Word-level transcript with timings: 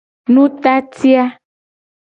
Nutati 0.31 1.07
a. 1.23 1.23